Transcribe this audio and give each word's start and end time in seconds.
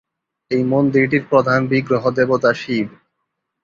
এই 0.51 0.63
মন্দিরটির 0.63 1.23
প্রধান 1.29 1.59
বিগ্রহ 1.67 2.03
দেবতা 2.09 2.51
শিব। 2.53 2.87